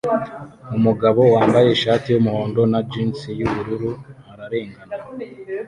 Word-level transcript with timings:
Umugabo 0.77 1.21
wambaye 1.35 1.67
ishati 1.71 2.07
yumuhondo 2.09 2.61
na 2.71 2.79
jans 2.91 3.19
yubururu 3.39 3.91
ararengana 4.31 4.95